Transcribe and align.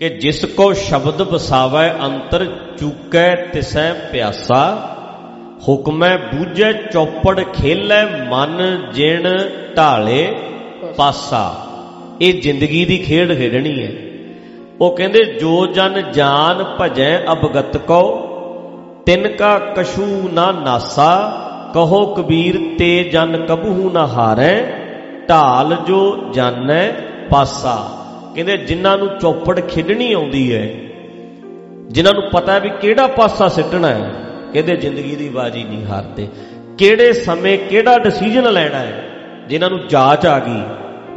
ਕਿ 0.00 0.08
ਜਿਸ 0.08 0.44
ਕੋ 0.44 0.72
ਸ਼ਬਦ 0.72 1.22
ਵਸਾਵੈ 1.22 1.94
ਅੰਤਰ 2.04 2.46
ਚੁਕੈ 2.80 3.34
ਤਿਸੈ 3.34 3.92
ਪਿਆਸਾ, 3.92 4.94
ਹੁਕਮੈ 5.68 6.16
ਬੂਝੈ 6.16 6.72
ਚੌਪੜ 6.72 7.40
ਖੇਲੈ 7.40 8.06
ਮਨ 8.06 8.86
ਜਿਣ 8.94 9.28
ਢਾਲੇ 9.76 10.34
ਪਾਸਾ। 10.96 11.54
ਇਹ 12.20 12.42
ਜ਼ਿੰਦਗੀ 12.42 12.84
ਦੀ 12.84 12.98
ਖੇਡ 12.98 13.38
ਖੇਡਣੀ 13.38 13.84
ਹੈ। 13.84 13.92
ਉਹ 14.80 14.96
ਕਹਿੰਦੇ, 14.96 15.24
ਜੋ 15.24 15.66
ਜਨ 15.66 16.12
ਜਾਨ 16.12 16.76
ਭਜੈ 16.80 17.24
ਅਬਗਤ 17.32 17.76
ਕੋ 17.76 18.02
ਤਿਨ 19.06 19.28
ਕਾ 19.28 19.58
ਕਸ਼ੂ 19.58 20.30
ਨਾ 20.32 20.52
ਨਾਸਾ, 20.52 21.40
ਕਹੋ 21.74 22.14
ਕਬੀਰ 22.14 22.78
ਤੇ 22.78 23.04
ਜਨ 23.04 23.46
ਕਬਹੂ 23.46 23.90
ਨਾ 23.90 24.06
ਹਾਰੈ, 24.06 24.62
ਢਾਲ 25.28 25.76
ਜੋ 25.86 26.18
ਜਾਣੈ 26.32 26.92
ਪਾਸਾ। 27.30 28.02
ਕਹਿੰਦੇ 28.36 28.56
ਜਿਨ੍ਹਾਂ 28.56 28.96
ਨੂੰ 28.98 29.08
ਚੌਪੜ 29.18 29.60
ਖੇਡਣੀ 29.60 30.12
ਆਉਂਦੀ 30.12 30.54
ਹੈ, 30.54 30.66
ਜਿਨ੍ਹਾਂ 31.88 32.14
ਨੂੰ 32.14 32.22
ਪਤਾ 32.30 32.58
ਵੀ 32.58 32.70
ਕਿਹੜਾ 32.80 33.06
ਪਾਸਾ 33.06 33.48
ਸਿੱਟਣਾ 33.48 33.88
ਹੈ, 33.88 34.10
ਕਹਿੰਦੇ 34.52 34.76
ਜ਼ਿੰਦਗੀ 34.76 35.14
ਦੀ 35.16 35.28
ਬਾਜੀ 35.28 35.62
ਨਹੀਂ 35.64 35.84
ਹਾਰਦੇ। 35.86 36.26
ਕਿਹੜੇ 36.78 37.12
ਸਮੇਂ 37.12 37.58
ਕਿਹੜਾ 37.58 37.98
ਡਿਸੀਜਨ 37.98 38.52
ਲੈਣਾ 38.52 38.78
ਹੈ, 38.78 39.04
ਜਿਨ੍ਹਾਂ 39.48 39.70
ਨੂੰ 39.70 39.78
ਜਾਚ 39.88 40.26
ਆ 40.26 40.38
ਗਈ, 40.38 40.60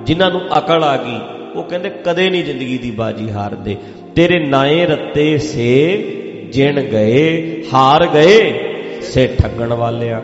ਜਿਨ੍ਹਾਂ 0.04 0.32
ਨੂੰ 0.32 0.42
ਅਕਲ 0.58 0.84
ਆ 0.84 0.96
ਗਈ, 0.98 1.20
ਉਹ 1.56 1.64
ਕਹਿੰਦੇ 1.64 1.90
ਕਦੇ 2.06 2.30
ਨਹੀਂ 2.30 2.44
ਜ਼ਿੰਦਗੀ 2.44 2.78
ਦੀ 2.78 2.92
ਬਾਜੀ 2.92 3.32
ਹਾਰਦੇ। 3.32 3.76
ਤੇਰੇ 4.16 4.40
ਨਾਏ 4.40 4.86
ਰੱਤੇ 4.86 5.38
ਸੇ 5.38 5.98
ਜਿਣ 6.52 6.82
ਗਏ, 6.82 7.64
ਹਾਰ 7.74 8.06
ਗਏ, 8.08 8.54
ਸੇ 9.02 9.28
ਠੱਗਣ 9.40 9.74
ਵਾਲਿਆ। 9.74 10.22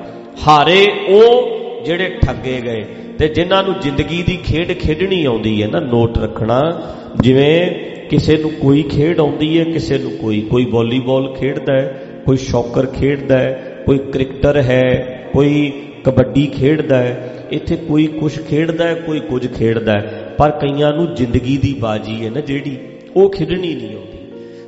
ਹਾਰੇ 0.47 0.85
ਉਹ 1.09 1.83
ਜਿਹੜੇ 1.85 2.17
ਠੱਗੇ 2.25 2.61
ਗਏ। 2.61 2.85
ਤੇ 3.19 3.27
ਜਿਨ੍ਹਾਂ 3.27 3.63
ਨੂੰ 3.63 3.73
ਜ਼ਿੰਦਗੀ 3.81 4.23
ਦੀ 4.23 4.37
ਖੇਡ 4.43 4.71
ਖੇਡਣੀ 4.71 5.25
ਆਉਂਦੀ 5.25 5.63
ਹੈ 5.63 5.67
ਨਾ, 5.67 5.79
ਨੋਟ 5.79 6.17
ਰੱਖਣਾ। 6.17 6.81
ਜਿਵੇਂ 7.21 7.71
ਕਿਸੇ 8.09 8.37
ਨੂੰ 8.37 8.51
ਕੋਈ 8.51 8.83
ਖੇਡ 8.83 9.19
ਆਉਂਦੀ 9.19 9.59
ਹੈ, 9.59 9.63
ਕਿਸੇ 9.63 9.97
ਨੂੰ 9.97 10.11
ਕੋਈ 10.11 10.41
ਕੋਈ 10.41 10.65
ਵਾਲੀਬਾਲ 10.65 11.33
ਖੇਡਦਾ 11.33 11.73
ਹੈ, 11.73 12.01
ਕੋਈ 12.25 12.37
ਸ਼ੌਕਰ 12.37 12.85
ਖੇਡਦਾ 12.85 13.37
ਹੈ, 13.37 13.83
ਕੋਈ 13.85 13.97
ਕ੍ਰਿਕਟਰ 13.97 14.57
ਹੈ, 14.57 15.21
ਕੋਈ 15.33 15.71
ਕਬੱਡੀ 16.03 16.47
ਖੇਡਦਾ 16.47 16.97
ਹੈ, 16.97 17.33
ਇੱਥੇ 17.51 17.75
ਕੋਈ 17.75 18.07
ਕੁਝ 18.07 18.39
ਖੇਡਦਾ 18.49 18.87
ਹੈ, 18.87 18.93
ਕੋਈ 18.93 19.19
ਕੁਝ 19.19 19.47
ਖੇਡਦਾ 19.53 19.91
ਹੈ, 19.91 20.33
ਪਰ 20.37 20.51
ਕਈਆਂ 20.51 20.93
ਨੂੰ 20.93 21.15
ਜ਼ਿੰਦਗੀ 21.15 21.57
ਦੀ 21.57 21.73
ਬਾਜੀ 21.73 22.25
ਹੈ 22.25 22.29
ਨਾ 22.29 22.39
ਜਿਹੜੀ, 22.39 22.77
ਉਹ 23.15 23.29
ਖੇਡਣੀ 23.29 23.75
ਨਹੀਂ 23.75 23.95
ਆਉਂਦੀ। 23.95 24.17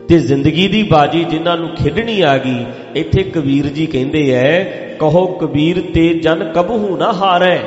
ਤੇ 0.10 0.18
ਜ਼ਿੰਦਗੀ 0.20 0.68
ਦੀ 0.68 0.84
ਬਾਜੀ 0.84 1.24
ਜਿਨ੍ਹਾਂ 1.24 1.58
ਨੂੰ 1.58 1.70
ਖੇਡਣੀ 1.70 2.22
ਆ 2.22 2.38
ਗਈ, 2.38 2.66
ਇੱਥੇ 2.96 3.24
ਕਬੀਰ 3.24 3.66
ਜੀ 3.66 3.86
ਕਹਿੰਦੇ 3.86 4.30
ਐ, 4.32 4.64
ਕਹੋ 5.00 5.26
ਕਬੀਰ, 5.26 5.82
ਤੇ 5.94 6.14
ਜਨ 6.14 6.52
ਕਬਹੂ 6.56 6.98
ਨਾ 6.98 7.12
ਹਾਰੈ। 7.12 7.60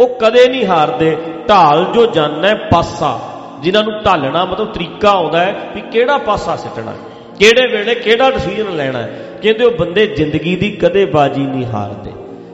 ਉਹ 0.00 0.08
ਕਦੇ 0.08 0.48
ਨਹੀਂ 0.48 0.66
ਹਾਰਦੇ। 0.66 1.16
ਢਾਲ 1.48 1.84
ਜੋ 1.94 2.06
ਜਾਣੈ 2.06 2.54
ਪਾਸਾ। 2.54 3.18
ਜਿਨ੍ਹਾਂ 3.62 3.84
ਨੂੰ 3.84 4.02
ਢਾਲਣਾ 4.02 4.44
ਮਤਲਬ 4.44 4.72
ਤਰੀਕਾ 4.72 5.10
ਆਉਂਦਾ 5.10 5.40
ਹੈ 5.40 5.70
ਵੀ 5.74 5.80
ਕਿਹੜਾ 5.80 6.18
ਪਾਸਾ 6.18 6.56
ਸਿੱਟਣਾ 6.56 6.92
ਕਿਹੜੇ 7.38 7.66
ਵੇਲੇ 7.66 7.94
ਕਿਹੜਾ 7.94 8.30
ਡਿਸੀਜਨ 8.30 8.76
ਲੈਣਾ 8.76 9.02
ਕਹਿੰਦੇ 9.42 9.64
ਉਹ 9.64 9.70
ਬੰਦੇ 9.70 10.06
ਜ਼ਿੰਦਗੀ 10.06 10.56
ਦੀ 10.56 10.70
ਕਦੇ 10.70 11.04
ਬਾਜੀ 11.04 11.42
ਨਹੀਂ 11.42 11.66
ਹਾਰਦੇ। 11.66 12.12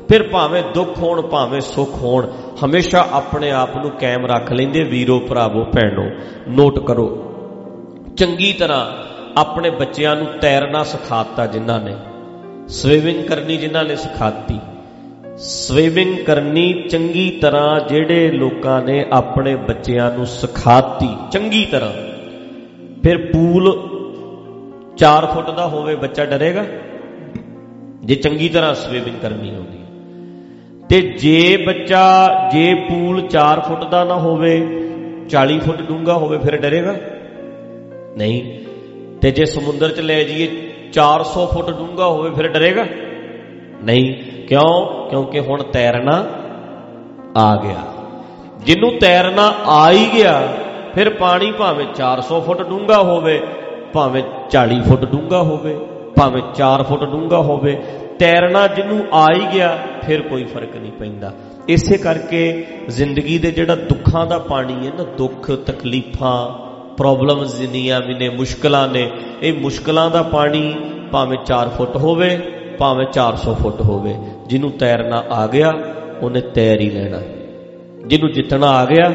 ਫਿਰ 0.09 0.23
ਭਾਵੇਂ 0.23 0.63
ਦੁੱਖ 0.75 0.99
ਹੋਣ, 0.99 1.23
ਭਾਵੇਂ 1.23 1.61
ਸੁੱਖ 1.61 1.95
ਹੋਣ, 1.95 2.27
ਹਮੇਸ਼ਾ 2.65 3.09
ਆਪਣੇ 3.13 3.51
ਆਪ 3.51 3.77
ਨੂੰ 3.77 3.91
ਕਾਇਮ 3.91 4.27
ਰੱਖ 4.27 4.53
ਲੈਂਦੇ 4.53 4.83
ਵੀਰੋ, 4.85 5.19
ਭਰਾਵੋ, 5.21 5.65
ਭੈਣੋ 5.65 6.11
ਨੋਟ 6.49 6.79
ਕਰੋ। 6.79 7.09
ਚੰਗੀ 8.17 8.53
ਤਰ੍ਹਾਂ 8.53 8.87
ਆਪਣੇ 9.41 9.71
ਬੱਚਿਆਂ 9.71 10.17
ਨੂੰ 10.17 10.27
ਤੈਰਨਾ 10.41 10.83
ਸਿਖਾਤਾ 10.83 11.47
ਜਿਨ੍ਹਾਂ 11.47 11.81
ਨੇ, 11.81 11.97
ਸਵੀਮਿੰਗ 12.69 13.25
ਕਰਨੀ 13.25 13.57
ਜਿਨ੍ਹਾਂ 13.57 13.85
ਨੇ 13.85 13.97
ਸਿਖਾਤੀ। 13.97 14.61
ਸਵੀਮਿੰਗ 15.39 16.19
ਕਰਨੀ 16.19 16.73
ਚੰਗੀ 16.91 17.31
ਤਰ੍ਹਾਂ 17.31 17.81
ਜਿਹੜੇ 17.81 18.31
ਲੋਕਾਂ 18.31 18.83
ਨੇ 18.83 19.07
ਆਪਣੇ 19.13 19.57
ਬੱਚਿਆਂ 19.57 20.11
ਨੂੰ 20.11 20.27
ਸਿਖਾਤੀ, 20.27 21.09
ਚੰਗੀ 21.33 21.65
ਤਰ੍ਹਾਂ। 21.65 21.93
ਫਿਰ 23.03 23.19
ਪੂਲ 23.19 23.89
4 24.97 25.27
ਫੁੱਟ 25.27 25.51
ਦਾ 25.51 25.67
ਹੋਵੇ 25.67 25.95
ਬੱਚਾ 25.95 26.25
ਡਰੇਗਾ, 26.25 26.65
ਜੇ 28.05 28.15
ਚੰਗੀ 28.15 28.49
ਤਰ੍ਹਾਂ 28.49 28.75
ਸਵੀਮਿੰਗ 28.75 29.17
ਕਰਨੀ 29.23 29.55
ਹੁੰਦੀ 29.55 29.79
ਤੇ 30.89 31.01
ਜੇ 31.01 31.57
ਬੱਚਾ, 31.57 32.31
ਜੇ 32.53 32.75
ਪੂਲ 32.75 33.21
4 33.29 33.61
ਫੁੱਟ 33.61 33.85
ਦਾ 33.85 34.05
ਨਾ 34.05 34.15
ਹੋਵੇ 34.15 34.67
40 35.29 35.59
ਫੁੱਟ 35.59 35.83
ਡੂੰਘਾ 35.83 36.13
ਹੋਵੇ, 36.13 36.39
ਫਿਰ 36.39 36.57
ਡਰੇਗਾ? 36.57 36.97
ਨਹੀਂ। 38.17 38.65
ਤੇ 39.23 39.31
ਜੇ 39.31 39.45
ਸਮੁੰਦਰ 39.45 39.91
'ਚ 39.91 40.01
ਲੈ 40.01 40.23
ਜਾਈਏ 40.23 40.49
400 40.93 41.47
ਫੁੱਟ 41.47 41.71
ਡੂੰਘਾ 41.71 42.07
ਹੋਵੇ, 42.07 42.31
ਫਿਰ 42.31 42.49
ਡਰੇਗਾ? 42.49 42.87
ਨਹੀਂ। 43.85 44.26
ਕਿਉਂ? 44.49 45.09
ਕਿਉਂਕਿ 45.11 45.41
ਹੁਣ 45.41 45.63
ਤੈਰਨਾ 45.63 46.25
ਆ 47.37 47.57
ਗਿਆ। 47.57 47.85
ਜਿਹਨੂੰ 48.67 48.99
ਤੈਰਨਾ 48.99 49.55
ਆ 49.67 49.91
ਹੀ 49.91 50.11
ਗਿਆ, 50.15 50.49
ਫਿਰ 50.95 51.11
ਪਾਣੀ 51.11 51.53
ਭਾਵੇਂ 51.53 51.87
400 51.95 52.41
ਫੁੱਟ 52.41 52.63
ਡੂੰਘਾ 52.63 53.03
ਹੋਵੇ, 53.03 53.43
ਭਾਵੇਂ 53.93 54.23
40 54.51 54.81
ਫੁੱਟ 54.83 55.05
ਡੂੰਘਾ 55.05 55.43
ਹੋਵੇ, 55.43 55.77
ਭਾਵੇਂ 56.17 56.43
4 56.55 56.83
ਫੁੱਟ 56.83 57.05
ਡੂੰਘਾ 57.05 57.37
ਹੋਵੇ, 57.37 57.83
ਤੈਰਨਾ 58.19 58.67
ਜਿਹਨੂੰ 58.67 59.05
ਆ 59.13 59.27
ਹੀ 59.35 59.47
ਗਿਆ, 59.55 59.79
ਫਿਰ 60.07 60.23
ਕੋਈ 60.23 60.45
ਫ਼ਰਕ 60.45 60.77
ਨਹੀਂ 60.77 60.93
ਪੈਂਦਾ। 60.93 61.33
ਇਸੇ 61.69 61.99
ਕਰਕੇ 61.99 62.67
ਜ਼ਿੰਦਗੀ 62.89 63.39
ਦੇ 63.39 63.51
ਜਿਹੜਾ 63.51 63.75
ਦੁੱਖਾਂ 63.75 64.27
ਦਾ 64.27 64.39
ਪਾਣੀ 64.39 64.87
ਹੈ 64.87 64.93
ਨਾ, 64.99 65.05
ਦੁੱਖ, 65.19 65.51
ਤਕਲੀਫਾਂ 65.51 66.67
ਪ੍ਰੋਬਲਮਸ 66.97 67.59
ਜਿੰਨੀਆਂ 67.59 68.01
ਵੀ 68.01 68.15
ਨੇ, 68.15 68.29
ਮੁਸ਼ਕਲਾਂ 68.29 68.89
ਨੇ, 68.89 69.11
ਇਹ 69.43 69.53
ਮੁਸ਼ਕਲਾਂ 69.61 70.11
ਦਾ 70.11 70.23
ਪਾਣੀ 70.23 70.75
ਭਾਵੇਂ 71.13 71.39
4 71.45 71.69
ਫੁੱਟ 71.69 71.97
ਹੋਵੇ, 71.97 72.37
ਭਾਵੇਂ 72.79 73.07
400 73.07 73.55
ਫੁੱਟ 73.55 73.81
ਹੋਵੇ। 73.81 74.15
ਜਿਹਨੂੰ 74.47 74.71
ਤੈਰਨਾ 74.71 75.25
ਆ 75.31 75.47
ਗਿਆ, 75.47 75.75
ਉਹਨੇ 76.23 76.41
ਤੈਰ 76.41 76.81
ਹੀ 76.81 76.91
ਲੈਣਾ। 76.91 77.23
ਜਿਹਨੂੰ 78.07 78.33
ਜਿੱਤਣਾ 78.33 78.67
ਆ 78.67 78.85
ਗਿਆ, 78.85 79.13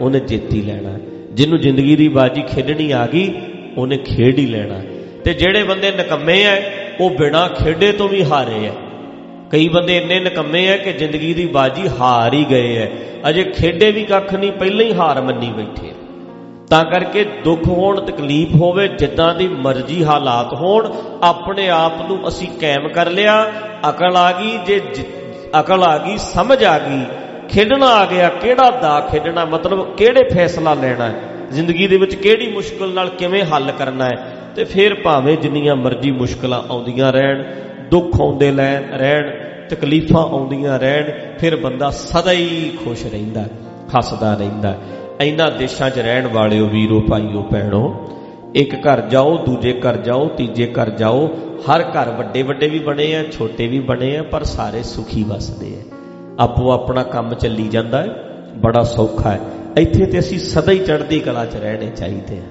ਉਹਨੇ 0.00 0.20
ਜਿੱਤ 0.20 0.52
ਹੀ 0.52 0.62
ਲੈਣਾ। 0.62 0.98
ਜਿਹਨੂੰ 1.32 1.58
ਜ਼ਿੰਦਗੀ 1.58 1.96
ਦੀ 1.96 2.08
ਬਾਜੀ 2.08 2.42
ਖੇਡਣੀ 2.42 2.90
ਆ 2.90 3.06
ਗਈ, 3.06 3.34
ਉਹਨੇ 3.76 3.96
ਖੇਡ 3.96 4.38
ਹੀ 4.38 4.46
ਲੈਣਾ। 4.46 4.80
ਤੇ 5.24 5.34
ਜਿਹੜੇ 5.34 5.62
ਬੰਦੇ 5.62 5.90
ਨਕੰਮੇ 5.90 6.44
ਐ, 6.44 6.60
ਉਹ 7.00 7.10
ਬਿਨਾ 7.10 7.48
ਖੇਡੇ 7.48 7.92
ਤੋਂ 7.92 8.08
ਵੀ 8.08 8.24
ਹਾਰੇ 8.24 8.66
ਐ। 8.66 8.70
ਕਈ 9.50 9.68
ਬੰਦੇ 9.68 9.96
ਇੰਨੇ 9.96 10.20
ਨਕੰਮੇ 10.20 10.66
ਐ 10.66 10.76
ਕਿ 10.76 10.92
ਜ਼ਿੰਦਗੀ 10.92 11.34
ਦੀ 11.34 11.46
ਬਾਜੀ 11.46 11.88
ਹਾਰ 11.88 12.34
ਹੀ 12.34 12.46
ਗਏ 12.50 12.78
ਐ। 12.78 12.86
ਅਜੇ 13.30 13.44
ਖੇਡੇ 13.44 13.90
ਵੀ 13.90 14.04
ਕੱਖ 14.04 14.34
ਨਹੀਂ, 14.34 14.52
ਪਹਿਲਾਂ 14.52 14.84
ਹੀ 14.84 14.92
ਹਾਰ 14.92 15.20
ਮੰਨੀ 15.20 15.52
ਬੈਠੇ। 15.56 15.87
ਤਾਂ 16.70 16.84
ਕਰਕੇ 16.84 17.24
ਦੁੱਖ 17.24 17.68
ਹੋਣ, 17.68 18.00
ਤਕਲੀਫ 18.00 18.54
ਹੋਵੇ, 18.54 18.88
ਜਿੱਦਾਂ 18.88 19.34
ਦੀ 19.34 19.48
ਮਰਜ਼ੀ 19.48 20.04
ਹਾਲਾਤ 20.04 20.54
ਹੋਣ, 20.54 20.92
ਆਪਣੇ 21.22 21.68
ਆਪ 21.68 21.92
ਨੂੰ 22.08 22.28
ਅਸੀਂ 22.28 22.48
ਕਾਇਮ 22.60 22.88
ਕਰ 22.88 23.10
ਲਿਆ। 23.10 23.52
ਅਕਲ 23.88 24.16
ਆ 24.16 24.32
ਗਈ 24.32 24.58
ਜੇ 24.66 24.80
ਅਕਲ 25.60 25.82
ਆ 25.82 25.98
ਗਈ, 25.98 26.16
ਸਮਝ 26.16 26.64
ਆ 26.64 26.78
ਗਈ, 26.78 27.04
ਖੇਡਣਾ 27.48 27.86
ਆ 27.86 28.06
ਗਿਆ, 28.06 28.28
ਕਿਹੜਾ 28.28 28.70
ਦਾ 28.70 29.00
ਖੇਡਣਾ, 29.00 29.44
ਮਤਲਬ 29.44 29.96
ਕਿਹੜੇ 29.96 30.22
ਫੈਸਲਾ 30.22 30.74
ਲੈਣਾ 30.74 31.04
ਹੈ? 31.04 31.14
ਜ਼ਿੰਦਗੀ 31.52 31.86
ਦੇ 31.86 31.96
ਵਿੱਚ 31.96 32.14
ਕਿਹੜੀ 32.14 32.52
ਮੁਸ਼ਕਲ 32.52 32.92
ਨਾਲ 32.92 33.08
ਕਿਵੇਂ 33.08 33.44
ਹੱਲ 33.44 33.70
ਕਰਨਾ 33.70 34.04
ਹੈ? 34.04 34.36
ਤੇ 34.56 34.64
ਫਿਰ 34.64 34.94
ਭਾਵੇਂ 34.94 35.36
ਜਿੰਨੀਆਂ 35.36 35.76
ਮਰਜ਼ੀ 35.76 36.10
ਮੁਸ਼ਕਲਾਂ 36.10 36.62
ਆਉਂਦੀਆਂ 36.70 37.12
ਰਹਿਣ, 37.12 37.42
ਦੁੱਖ 37.90 38.20
ਆਉਂਦੇ 38.20 38.50
ਰਹਿਣ, 38.90 39.30
ਤਕਲੀਫਾਂ 39.70 40.22
ਆਉਂਦੀਆਂ 40.22 40.78
ਰਹਿਣ, 40.78 41.10
ਫਿਰ 41.38 41.56
ਬੰਦਾ 41.56 41.90
ਸਦਾ 41.90 42.32
ਹੀ 42.32 42.78
ਖੁਸ਼ 42.84 43.06
ਰਹਿੰਦਾ 43.06 43.42
ਹੱਸਦਾ 43.96 44.34
ਰਹਿੰਦਾ। 44.34 44.74
ਇਹਨਾਂ 45.20 45.50
ਦੇਸ਼ਾਂ 45.50 45.90
'ਚ 45.90 45.98
ਰਹਿਣ 45.98 46.26
ਵਾਲਿਓ 46.26 46.66
ਵੀਰੋ, 46.66 47.00
ਭਾਈਓ, 47.00 47.42
ਭੈਣੋ, 47.42 48.08
ਇੱਕ 48.54 48.74
ਘਰ 48.74 49.00
ਜਾਓ, 49.00 49.44
ਦੂਜੇ 49.44 49.72
ਘਰ 49.72 49.96
ਜਾਓ, 49.96 50.28
ਤੀਜੇ 50.28 50.66
ਘਰ 50.66 50.90
ਜਾਓ, 50.90 51.30
ਹਰ 51.70 51.82
ਘਰ 51.82 52.10
ਵੱਡੇ 52.10 52.42
ਵੱਡੇ 52.42 52.68
ਵੀ 52.68 52.78
ਬਣੇ 52.78 53.16
ਆ, 53.16 53.24
ਛੋਟੇ 53.32 53.66
ਵੀ 53.66 53.80
ਬਣੇ 53.80 54.16
ਆ, 54.16 54.22
ਪਰ 54.22 54.42
ਸਾਰੇ 54.42 54.82
ਸੁਖੀ 54.82 55.24
ਵਸਦੇ 55.24 55.66
ਆ। 55.66 55.96
ਆਪੋ 56.38 56.70
ਆਪਣਾ 56.70 57.02
ਕੰਮ 57.02 57.34
ਚੱਲੀ 57.34 57.68
ਜਾਂਦਾ 57.68 58.02
ਹੈ, 58.02 58.08
ਬੜਾ 58.56 58.82
ਸੌਖਾ 58.82 59.30
ਹੈ। 59.30 59.40
ਇੱਥੇ 59.78 60.06
ਤੇ 60.06 60.18
ਅਸੀਂ 60.18 60.38
ਸਦਾ 60.38 60.72
ਹੀ 60.72 60.78
ਚੜ੍ਹਦੀ 60.78 61.20
ਕਲਾ 61.20 61.44
'ਚ 61.44 61.56
ਰਹਿਣੇ 61.56 61.86
ਚਾਹੀਦੇ 61.96 62.38
ਆ। 62.38 62.42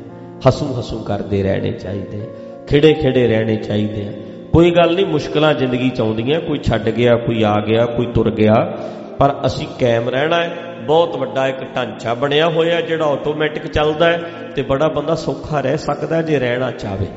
ਹਸੂ 0.50 0.80
ਹਸੂ 0.80 1.00
ਕਰਦੇ 1.00 1.44
ਰਹਿਣੇ 1.44 1.72
ਚਾਹੀਦੇ 1.72 2.22
ਆ। 2.22 2.26
ਖਿੜੇ 2.68 2.94
ਖਿੜੇ 2.94 3.28
ਰਹਿਣੇ 3.28 3.56
ਚਾਹੀਦੇ 3.56 4.08
ਆ। 4.08 4.12
ਕੋਈ 4.54 4.72
ਗੱਲ 4.72 4.96
ਨਹੀਂ, 4.96 5.06
ਮੁਸ਼ਕਲਾਂ 5.06 5.54
ਜ਼ਿੰਦਗੀ 5.54 5.90
ਚ 5.90 6.02
ਆਉਂਦੀਆਂ, 6.02 6.42
ਕੋਈ 6.42 6.60
ਛੱਡ 6.64 6.90
ਗਿਆ, 6.90 7.16
ਕੋਈ 7.16 7.44
ਆ 7.44 7.56
ਗਿਆ, 7.68 7.86
ਕੋਈ 7.86 8.06
ਤੁਰ 8.06 8.32
ਗਿਆ, 8.32 8.78
ਪਰ 9.18 9.36
ਅਸੀਂ 9.46 9.68
ਕਾਇਮ 9.80 10.10
ਰਹਿਣਾ 10.10 10.44
ਹੈ। 10.44 10.67
ਬਹੁਤ 10.88 11.16
ਵੱਡਾ 11.18 11.48
ਇੱਕ 11.48 11.76
ਢਾਂਚਾ 11.76 12.14
ਬਣਿਆ 12.14 12.50
ਹੋਇਆ 12.50 12.82
ਜਿਹੜਾ 12.82 13.06
ਆਟੋਮੈਟਿਕ 13.06 13.68
ਚੱਲਦਾ 13.68 14.06
ਹੈ 14.06 14.22
ਤੇ 14.56 14.62
ਬੜਾ 14.62 14.88
ਬੰਦਾ 14.88 15.16
ਸੌਖਾ 15.16 15.62
ਰਹਿ 15.62 15.78
ਸਕਦਾ 15.78 16.22
ਜੇ 16.22 16.40
ਰਹਿਣਾ 16.40 16.72
ਚਾਵੇ। 16.72 17.08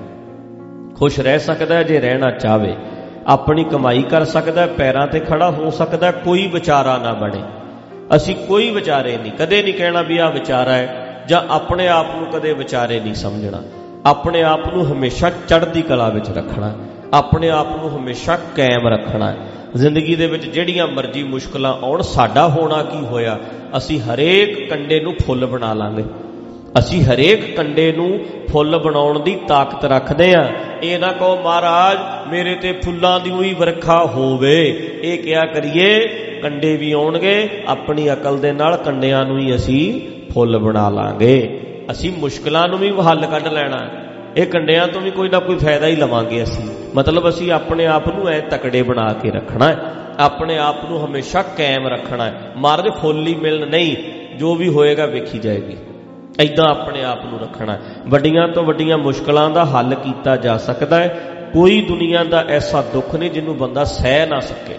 ਖੁਸ਼ 0.99 1.21
ਰਹਿ 1.21 1.39
ਸਕਦਾ 1.39 1.83
ਜੇ 1.83 2.01
ਰਹਿਣਾ 2.01 2.31
ਚਾਵੇ। 2.31 2.77
ਆਪਣੀ 3.27 3.65
ਕਮਾਈ 3.65 4.03
ਕਰ 4.03 4.25
ਸਕਦਾ 4.25 4.67
ਪੈਰਾਂ 4.67 5.07
ਤੇ 5.07 5.21
ਖੜਾ 5.21 5.51
ਹੋ 5.51 5.71
ਸਕਦਾ 5.71 6.11
ਕੋਈ 6.13 6.47
ਵਿਚਾਰਾ 6.47 6.97
ਨਾ 6.99 7.13
ਬਣੇ। 7.13 7.43
ਅਸੀਂ 8.17 8.37
ਕੋਈ 8.37 8.71
ਵਿਚਾਰੇ 8.71 9.17
ਨਹੀਂ, 9.17 9.33
ਕਦੇ 9.33 9.63
ਨਹੀਂ 9.63 9.75
ਕਹਿਣਾ 9.75 10.03
ਵੀ 10.03 10.19
ਆ 10.19 10.29
ਵਿਚਾਰਾ 10.31 10.73
ਹੈ, 10.73 10.87
ਜਾਂ 11.29 11.43
ਆਪਣੇ 11.51 11.89
ਆਪ 11.89 12.07
ਨੂੰ 12.17 12.27
ਕਦੇ 12.27 12.53
ਵਿਚਾਰੇ 12.53 13.01
ਨਹੀਂ 13.01 13.15
ਸਮਝਣਾ। 13.15 13.63
ਆਪਣੇ 14.07 14.43
ਆਪ 14.43 14.75
ਨੂੰ 14.75 14.87
ਹਮੇਸ਼ਾ 14.93 15.31
ਚੜ੍ਹਦੀ 15.49 15.83
ਕਲਾ 15.83 16.09
ਵਿੱਚ 16.09 16.31
ਰੱਖਣਾ, 16.31 16.73
ਆਪਣੇ 17.15 17.51
ਆਪ 17.51 17.77
ਨੂੰ 17.77 17.91
ਹਮੇਸ਼ਾ 17.97 18.39
ਕਾਇਮ 18.57 18.89
ਰੱਖਣਾ। 18.89 19.35
ਜ਼ਿੰਦਗੀ 19.77 20.17
ਦੇ 20.17 20.27
ਵਿੱਚ 20.27 20.47
ਜਿਹੜੀਆਂ 20.47 20.87
ਮਰਜ਼ੀ 20.87 21.23
ਮੁਸ਼ਕਲਾਂ 21.23 21.75
ਆਉਣ, 21.83 22.03
ਸਾਡਾ 22.03 22.49
ਹੋਣਾ 22.49 22.83
ਕੀ 22.83 22.99
ਹੋਇਆ? 22.99 23.39
ਅਸੀਂ 23.77 24.01
ਹਰੇਕ 24.01 24.71
ਕੰਡੇ 24.71 25.01
ਨੂੰ 25.01 25.15
ਫੁੱਲ 25.27 25.47
ਬਣਾ 25.47 25.75
ਲਾਂਗੇ। 25.75 26.05
ਅਸੀਂ 26.79 27.05
ਹਰੇਕ 27.05 27.57
ਕੰਡੇ 27.57 27.93
ਨੂੰ 27.93 28.21
ਫੁੱਲ 28.53 28.79
ਬਣਾਉਣ 28.79 29.21
ਦੀ 29.21 29.39
ਤਾਕਤ 29.49 29.85
ਰੱਖਦੇ 29.85 30.35
ਆ। 30.35 30.53
ਇਹ 30.83 30.99
ਨਾ 30.99 31.13
ਕਹੋ, 31.13 31.43
ਮਹਾਰਾਜ, 31.43 32.29
ਮੇਰੇ 32.31 32.55
ਤੇ 32.55 32.73
ਫੁੱਲਾਂ 32.73 33.21
ਦੀ 33.21 33.31
ਉਹੀ 33.31 33.55
ਵਰਖਾ 33.55 34.05
ਹੋਵੇ। 34.05 34.91
ਇਹ 35.03 35.19
ਕਿਹਾ 35.19 35.47
ਕਰੀਏ, 35.47 36.09
ਕੰਡੇ 36.43 36.77
ਵੀ 36.77 36.93
ਆਉਣਗੇ, 36.93 37.63
ਆਪਣੀ 37.67 38.13
ਅਕਲ 38.13 38.39
ਦੇ 38.39 38.53
ਨਾਲ 38.53 38.77
ਕੰਡਿਆਂ 38.77 39.25
ਨੂੰ 39.25 39.39
ਹੀ 39.39 39.55
ਅਸੀਂ 39.55 40.01
ਫੁੱਲ 40.33 40.59
ਬਣਾ 40.59 40.89
ਲਾਂਗੇ। 40.89 41.61
ਅਸੀਂ 41.91 42.13
ਮੁਸ਼ਕਲਾਂ 42.19 42.69
ਨੂੰ 42.69 42.79
ਵੀ 42.79 42.91
ਹੱਲ 42.91 43.27
ਕੱਢ 43.27 43.47
ਲੈਣਾ। 43.47 44.00
ਇਹ 44.37 44.47
ਕੰਡਿਆਂ 44.47 44.89
ਤੋਂ 44.89 45.01
ਵੀ 45.01 45.11
ਕੋਈ 45.11 45.29
ਨਾ 45.29 45.39
ਕੋਈ 45.39 45.59
ਫਾਇਦਾ 45.59 45.87
ਹੀ 45.87 45.97
ਲਵਾਂਗੇ 45.97 46.43
ਅਸੀਂ। 46.43 46.69
ਮਤਲਬ 46.95 47.29
ਅਸੀਂ 47.29 47.53
ਆਪਣੇ 47.53 47.87
ਆਪ 47.87 48.09
ਨੂੰ 48.09 48.29
ਐ 48.29 48.41
ਤਕੜੇ 48.41 48.83
ਬਣਾ 48.83 49.13
ਕੇ 49.13 49.31
ਰੱਖਣਾ 49.31 49.69
ਹੈ। 49.69 49.77
ਆਪਣੇ 50.19 50.59
ਆਪ 50.59 50.91
ਨੂੰ 50.91 51.07
ਹਮੇਸ਼ਾ 51.07 51.43
ਕਾਇਮ 51.43 51.89
ਰੱਖਣਾ 51.89 52.25
ਹੈ। 52.25 52.53
ਮਹਾਰਾਜ 52.57 52.93
ਫੁੱਲੀ 53.03 53.35
ਮਿਲਣ 53.35 53.67
ਨਹੀਂ, 53.67 53.97
ਜੋ 54.37 54.55
ਵੀ 54.55 54.69
ਹੋਏਗਾ 54.69 55.07
ਵੇਖੀ 55.07 55.39
ਜਾਏਗੀ। 55.39 55.77
ਐਦਾਂ 56.41 56.71
ਆਪਣੇ 56.71 57.05
ਆਪ 57.05 57.25
ਨੂੰ 57.25 57.41
ਰੱਖਣਾ 57.41 57.79
ਵੱਡੀਆਂ 58.09 58.49
ਤੋਂ 58.49 58.65
ਵੱਡੀਆਂ 58.65 58.99
ਮੁਸ਼ਕਲਾਂ 58.99 59.51
ਦਾ 59.51 59.65
ਹੱਲ 59.65 59.95
ਕੀਤਾ 59.95 60.37
ਜਾ 60.37 60.57
ਸਕਦਾ 60.57 60.97
ਹੈ। 60.97 61.37
ਕੋਈ 61.53 61.81
ਦੁਨੀਆ 61.81 62.25
ਦਾ 62.25 62.45
ਐਸਾ 62.49 62.83
ਦੁੱਖ 62.83 63.15
ਨਹੀਂ 63.15 63.31
ਜਿਹਨੂੰ 63.31 63.57
ਬੰਦਾ 63.57 63.85
ਸਹਿ 63.85 64.27
ਨਾ 64.27 64.41
ਸਕੇ। 64.41 64.75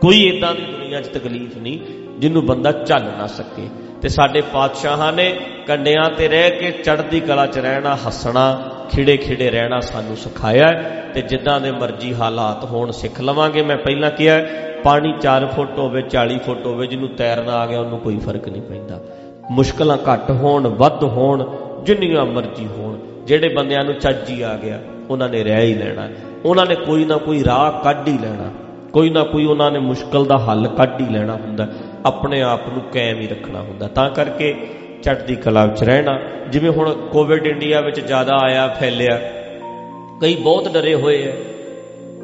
ਕੋਈ 0.00 0.22
ਇਦਾਂ 0.22 0.54
ਦੀ 0.54 0.62
ਦੁਨੀਆ 0.62 1.00
'ਚ 1.00 1.06
ਤਕਲੀਫ 1.06 1.56
ਨਹੀਂ 1.56 1.78
ਜਿਹਨੂੰ 2.18 2.46
ਬੰਦਾ 2.46 2.72
ਝੱਲ 2.72 3.04
ਨਾ 3.18 3.26
ਸਕੇ। 3.26 3.68
ਤੇ 4.02 4.08
ਸਾਡੇ 4.08 4.42
ਪਾਤਸ਼ਾਹਾਂ 4.52 5.12
ਨੇ 5.12 5.36
ਕੰਡਿਆਂ 5.66 6.10
ਤੇ 6.10 6.28
ਰਹਿ 6.28 6.50
ਕੇ 6.50 6.70
ਚੜ੍ਹਦੀ 6.70 7.20
ਕਲਾ 7.20 7.46
'ਚ 7.46 7.58
ਰਹਿਣਾ, 7.58 7.96
ਹੱਸਣਾ 8.06 8.70
ਖਿੜੇ 8.90 9.16
ਖਿੜੇ 9.16 9.50
ਰਹਿਣਾ 9.50 9.80
ਸਾਨੂੰ 9.80 10.16
ਸਿਖਾਇਆ 10.16 10.82
ਤੇ 11.14 11.22
ਜਿੱਦਾਂ 11.22 11.60
ਦੇ 11.60 11.70
ਮਰਜ਼ੀ 11.70 12.14
ਹਾਲਾਤ 12.14 12.64
ਹੋਣ 12.64 12.90
ਸਿੱਖ 12.90 13.20
ਲਵਾਂਗੇ। 13.20 13.62
ਮੈਂ 13.62 13.76
ਪਹਿਲਾਂ 13.76 14.10
ਕਿਹਾ 14.10 14.36
ਪਾਣੀ 14.84 15.14
4 15.20 15.46
ਫੁੱਟ 15.46 15.78
ਹੋਵੇ 15.78 16.02
40 16.02 16.38
ਫੁੱਟ 16.38 16.66
ਹੋਵੇ, 16.66 16.86
ਜਿਹਨੂੰ 16.86 17.08
ਤੈਰਨਾ 17.08 17.52
ਆ 17.52 17.66
ਗਿਆ, 17.66 17.80
ਉਹਨੂੰ 17.80 17.98
ਕੋਈ 17.98 18.18
ਫ਼ਰਕ 18.18 18.48
ਨਹੀਂ 18.48 18.62
ਪੈਂਦਾ। 18.62 19.00
ਮੁਸ਼ਕਲਾਂ 19.50 19.98
ਘੱਟ 20.12 20.30
ਹੋਣ, 20.30 20.68
ਵੱਧ 20.68 21.04
ਹੋਣ, 21.04 21.44
ਜਿੰਨੀਆਂ 21.82 22.26
ਮਰਜ਼ੀ 22.26 22.66
ਹੋਣ, 22.66 22.98
ਜਿਹੜੇ 23.26 23.48
ਬੰਦਿਆਂ 23.48 23.84
ਨੂੰ 23.84 23.94
ਚੱਜੀ 23.94 24.42
ਆ 24.42 24.56
ਗਿਆ, 24.56 24.80
ਉਹਨਾਂ 25.10 25.28
ਨੇ 25.28 25.44
ਰਹਿ 25.44 25.66
ਹੀ 25.66 25.74
ਲੈਣਾ। 25.74 26.08
ਉਹਨਾਂ 26.44 26.66
ਨੇ 26.66 26.74
ਕੋਈ 26.74 27.04
ਨਾ 27.04 27.16
ਕੋਈ 27.16 27.44
ਰਾਹ 27.44 27.82
ਕੱਢ 27.84 28.08
ਹੀ 28.08 28.18
ਲੈਣਾ। 28.18 28.50
ਕੋਈ 28.92 29.10
ਨਾ 29.10 29.22
ਕੋਈ 29.22 29.44
ਉਹਨਾਂ 29.44 29.70
ਨੇ 29.70 29.78
ਮੁਸ਼ਕਲ 29.78 30.24
ਦਾ 30.24 30.38
ਹੱਲ 30.38 30.68
ਕੱਢ 30.68 31.00
ਹੀ 31.00 31.06
ਲੈਣਾ 31.06 31.32
ਹੁੰਦਾ। 31.32 31.68
ਆਪਣੇ 32.06 32.42
ਆਪ 32.42 32.68
ਨੂੰ 32.68 32.80
ਕਾਇਮ 32.80 33.20
ਹੀ 33.20 33.26
ਰੱਖਣਾ 33.26 33.60
ਹੁੰਦਾ। 33.60 33.88
ਤਾਂ 33.88 34.10
ਕਰਕੇ 34.10 34.68
ਚੜ੍ਹਦੀ 35.02 35.36
ਕਲਾ 35.36 35.66
ਵਿੱਚ 35.66 35.84
ਰਹਿਣਾ। 35.84 36.20
ਜਿਵੇਂ 36.48 36.70
ਹੁਣ 36.70 36.92
ਕੋਵਿਡ 37.12 37.46
ਇੰਡੀਆ 37.46 37.80
ਵਿੱਚ 37.80 38.00
ਜ਼ਿਆਦਾ 38.00 38.38
ਆਇਆ, 38.42 38.76
ਫੈਲਿਆ। 38.80 39.20
ਕਈ 40.20 40.36
ਬਹੁਤ 40.36 40.68
ਡਰੇ 40.68 40.94
ਹੋਏ 40.94 41.22
ਐ 41.22 41.32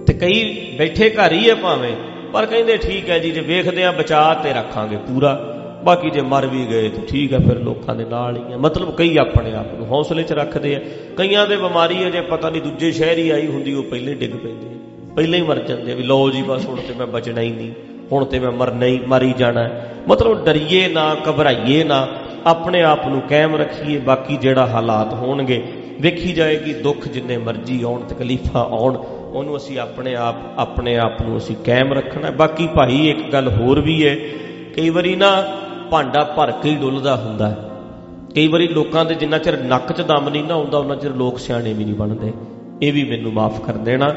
ਤੇ 0.06 0.12
ਕਈ 0.12 0.66
ਬੈਠੇ 0.78 1.10
ਘਰ 1.10 1.32
ਹੀ 1.32 1.50
ਐ 1.50 1.54
ਭਾਵੇਂ। 1.54 1.92
ਪਰ 2.32 2.46
ਕਹਿੰਦੇ 2.46 2.76
ਠੀਕ 2.76 3.10
ਹੈ 3.10 3.18
ਜੀ, 3.18 3.30
ਜੇ 3.30 3.40
ਵੇਖਦੇ 3.40 3.84
ਆ 3.84 3.92
ਬਚਾ 3.92 4.34
ਤੇ 4.34 4.52
ਰੱਖਾਂਗੇ 4.52 4.96
ਪੂਰਾ। 4.96 5.48
ਬਾਕੀ 5.84 6.10
ਜੇ 6.10 6.20
ਮਰ 6.20 6.46
ਵੀ 6.46 6.66
ਗਏ 6.70 6.88
ਤਾਂ 6.88 7.04
ਠੀਕ 7.06 7.32
ਹੈ, 7.32 7.38
ਫਿਰ 7.38 7.58
ਲੋਕਾਂ 7.58 7.94
ਦੇ 7.94 8.04
ਨਾਲ 8.04 8.36
ਹੀ 8.36 8.52
ਹੈ 8.52 8.56
ਮਤਲਬ 8.56 8.96
ਕਈ 8.96 9.16
ਆਪਣੇ 9.16 9.54
ਆਪ 9.54 9.74
ਨੂੰ 9.74 9.86
ਹੌਸਲੇ 9.86 10.22
'ਚ 10.22 10.32
ਰੱਖਦੇ 10.32 10.76
ਆ। 10.76 10.80
ਕਈਆਂ 11.16 11.46
ਦੇ 11.46 11.56
ਬਿਮਾਰੀ 11.56 12.04
ਹੈ 12.04 12.10
ਜੇ 12.10 12.20
ਪਤਾ 12.20 12.50
ਨਹੀਂ 12.50 12.62
ਦੂਜੇ 12.62 12.92
ਸ਼ਹਿਰ 12.92 13.18
ਹੀ 13.18 13.30
ਆਈ 13.30 13.46
ਹੁੰਦੀ, 13.46 13.74
ਉਹ 13.74 13.82
ਪਹਿਲੇ 13.82 14.14
ਡਿੱਗ 14.14 14.32
ਪੈਂਦੇ 14.32 14.66
ਆ। 14.66 14.78
ਪਹਿਲੇ 15.16 15.38
ਹੀ 15.38 15.42
ਮਰ 15.42 15.58
ਜਾਂਦੇ 15.58 15.92
ਆ 15.92 15.94
ਵੀ 15.94 16.02
ਲਓ 16.02 16.30
ਜੀ, 16.30 16.42
ਬਸ 16.42 16.66
ਹੁਣ 16.66 16.76
ਤੇ 16.76 16.94
ਮੈਂ 16.94 17.06
ਬਚਣਾ 17.06 17.40
ਹੀ 17.40 17.50
ਨਹੀਂ। 17.50 17.72
ਹੁਣ 18.12 18.24
ਤੇ 18.24 18.38
ਮੈਂ 18.38 18.50
ਮਰਨਾ 18.50 18.86
ਹੀ, 18.86 19.00
ਮਰ 19.06 19.22
ਹੀ 19.22 19.34
ਜਾਣਾ। 19.38 19.70
ਮਤਲਬ 20.08 20.44
ਡਰੀਏ 20.44 20.88
ਨਾ, 20.88 21.16
ਘਬਰਾਈਏ 21.30 21.84
ਨਾ। 21.84 22.08
ਆਪਣੇ 22.46 22.82
ਆਪ 22.82 23.08
ਨੂੰ 23.08 23.20
ਕਾਇਮ 23.20 23.56
ਰੱਖੀਏ, 23.56 23.98
ਬਾਕੀ 23.98 24.36
ਜਿਹੜਾ 24.36 24.66
ਹਾਲਾਤ 24.66 25.14
ਹੋਣਗੇ, 25.14 25.64
ਵੇਖੀ 26.00 26.32
ਜਾਏਗੀ, 26.32 26.72
ਦੁੱਖ 26.72 27.08
ਜਿੰਨੇ 27.08 27.36
ਮਰਜ਼ੀ 27.36 27.82
ਆਉਣ, 27.82 28.00
ਤਕਲੀਫਾਂ 28.00 28.64
ਆਉਣ, 28.64 28.96
ਉਹਨੂੰ 29.32 29.56
ਅਸੀਂ 29.56 29.78
ਆਪਣੇ 29.78 30.14
ਆਪ 30.14 30.34
ਆਪਣੇ 30.58 30.98
ਆਪ 30.98 31.22
ਨੂੰ 31.22 31.36
ਅਸੀਂ 31.36 31.56
ਕਾਇਮ 31.56 31.92
ਰੱਖਣਾ 31.92 32.30
ਬਾਕੀ 32.30 32.66
ਭਾਈ, 32.66 33.08
ਇੱਕ 33.08 33.32
ਗੱਲ 33.32 33.48
ਹੋਰ 33.48 33.80
ਵੀ 33.80 34.08
ਹੈ, 34.08 34.16
ਕਈ 34.76 34.90
ਵਾਰੀ 34.90 35.16
ਨਾ 35.16 35.42
ਭਾਂਡਾ 35.90 36.24
ਭਰ 36.24 36.50
ਕੇ 36.50 36.70
ਹੀ 36.70 36.74
ਡੁੱਲਦਾ 36.74 37.16
ਹੁੰਦਾ 37.16 37.48
ਹੈ। 37.48 37.56
ਕਈ 38.34 38.46
ਵਾਰੀ 38.48 38.68
ਲੋਕਾਂ 38.68 39.04
ਦੇ 39.04 39.14
ਜਿੰਨਾ 39.14 39.38
ਚਿਰ 39.38 39.58
ਨੱਕ 39.58 39.92
'ਚ 39.92 40.00
ਦਮ 40.00 40.28
ਨਹੀਂ 40.28 40.44
ਨਾ 40.44 40.54
ਆਉਂਦਾ, 40.54 40.78
ਉਹਨਾਂ 40.78 40.96
ਚਿਰ 40.96 41.10
ਲੋਕ 41.10 41.38
ਸਿਆਣੇ 41.38 41.72
ਵੀ 41.72 41.84
ਨਹੀਂ 41.84 41.94
ਬਣਦੇ। 41.94 42.32
ਇਹ 42.82 42.92
ਵੀ 42.92 43.04
ਮੈਨੂੰ 43.04 43.32
ਮਾਫ 43.32 43.60
ਕਰ 43.60 43.72
ਦੇਣਾ। 43.72 44.14